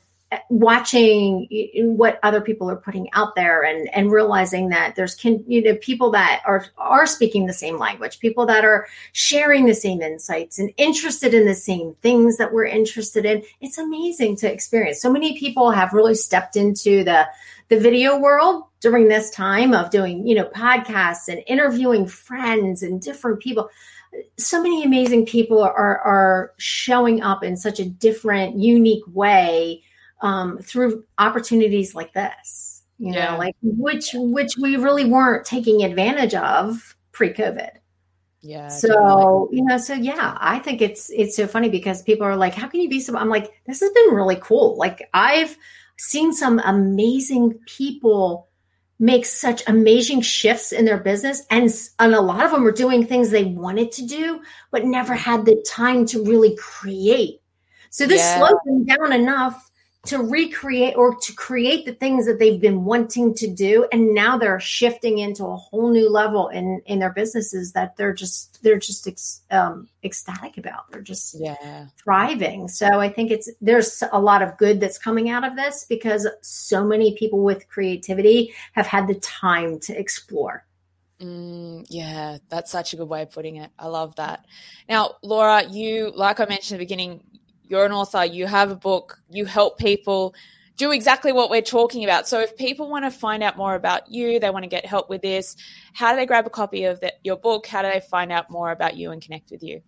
[0.49, 1.47] watching
[1.97, 5.75] what other people are putting out there and and realizing that there's can you know
[5.77, 10.59] people that are are speaking the same language people that are sharing the same insights
[10.59, 13.43] and interested in the same things that we're interested in.
[13.61, 15.01] It's amazing to experience.
[15.01, 17.27] So many people have really stepped into the
[17.69, 23.01] the video world during this time of doing you know podcasts and interviewing friends and
[23.01, 23.69] different people.
[24.37, 29.83] So many amazing people are are showing up in such a different unique way
[30.25, 33.31] um, through opportunities like this you yeah.
[33.31, 37.69] know like which which we really weren't taking advantage of pre-covid
[38.41, 42.35] yeah so you know so yeah i think it's it's so funny because people are
[42.35, 45.55] like how can you be so i'm like this has been really cool like i've
[45.97, 48.47] seen some amazing people
[48.97, 51.69] make such amazing shifts in their business and,
[51.99, 54.39] and a lot of them are doing things they wanted to do
[54.71, 57.41] but never had the time to really create
[57.89, 58.37] so this yeah.
[58.37, 59.69] slowed them down enough
[60.05, 63.87] to recreate or to create the things that they've been wanting to do.
[63.91, 68.13] And now they're shifting into a whole new level in in their businesses that they're
[68.13, 70.91] just they're just ex, um, ecstatic about.
[70.91, 71.87] They're just yeah.
[71.97, 72.67] thriving.
[72.67, 76.27] So i think it's there's a lot of good that's coming out of this because
[76.41, 80.65] so many people with creativity have had the time to explore.
[81.21, 83.71] Mm, yeah, that's such a good way of putting it.
[83.79, 84.45] I love that.
[84.89, 87.21] Now, Laura, you, like I mentioned at the beginning,
[87.67, 90.35] you're an author, you have a book, you help people
[90.77, 92.27] do exactly what we're talking about.
[92.27, 95.09] So if people want to find out more about you, they want to get help
[95.09, 95.55] with this,
[95.93, 97.65] how do they grab a copy of the, your book?
[97.65, 99.81] How do they find out more about you and connect with you?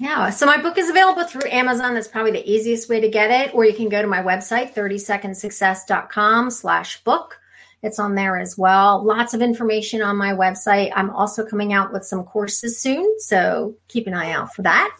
[0.00, 1.94] Yeah, so my book is available through Amazon.
[1.94, 3.52] That's probably the easiest way to get it.
[3.52, 7.37] Or you can go to my website, 30secondsuccess.com slash book.
[7.82, 9.04] It's on there as well.
[9.04, 10.90] Lots of information on my website.
[10.96, 14.96] I'm also coming out with some courses soon, so keep an eye out for that.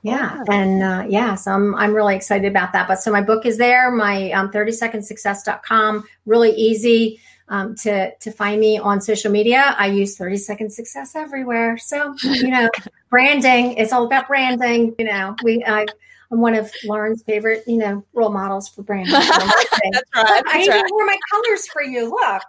[0.00, 2.88] Yeah, and uh, yeah, so I'm I'm really excited about that.
[2.88, 3.90] But so my book is there.
[3.90, 6.04] My um, 30secondsuccess.com.
[6.24, 7.20] Really easy.
[7.48, 9.74] Um, to to find me on social media.
[9.76, 11.76] I use 30 Second Success everywhere.
[11.76, 12.70] So you know,
[13.10, 13.74] branding.
[13.74, 14.94] It's all about branding.
[14.98, 15.84] You know, we I
[16.32, 19.12] I'm one of Lauren's favorite, you know, role models for branding.
[19.12, 19.90] that's right.
[19.92, 20.90] That's I even right.
[20.90, 22.10] wear my colors for you.
[22.10, 22.42] Look.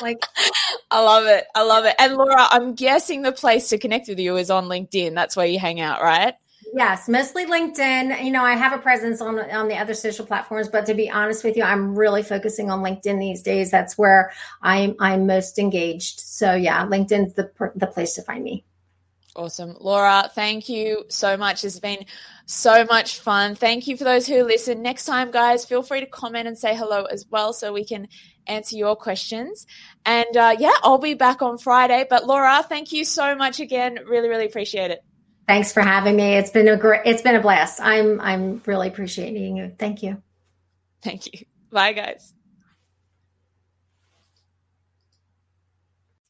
[0.00, 0.18] Like
[0.90, 1.46] I love it.
[1.54, 1.94] I love it.
[1.98, 5.14] And Laura, I'm guessing the place to connect with you is on LinkedIn.
[5.14, 6.34] That's where you hang out, right?
[6.74, 8.24] Yes, mostly LinkedIn.
[8.24, 11.10] You know, I have a presence on on the other social platforms, but to be
[11.10, 13.70] honest with you, I'm really focusing on LinkedIn these days.
[13.70, 16.20] That's where I'm I'm most engaged.
[16.20, 18.64] So yeah, LinkedIn's the the place to find me.
[19.34, 19.76] Awesome.
[19.80, 21.64] Laura, thank you so much.
[21.64, 22.04] It's been
[22.44, 23.54] so much fun.
[23.54, 24.82] Thank you for those who listen.
[24.82, 28.08] Next time, guys, feel free to comment and say hello as well so we can
[28.46, 29.66] answer your questions.
[30.04, 32.06] And uh, yeah, I'll be back on Friday.
[32.08, 34.00] But Laura, thank you so much again.
[34.06, 35.02] Really, really appreciate it.
[35.48, 36.34] Thanks for having me.
[36.34, 37.80] It's been a great it's been a blast.
[37.80, 39.72] I'm I'm really appreciating you.
[39.78, 40.22] Thank you.
[41.02, 41.46] Thank you.
[41.70, 42.34] Bye guys.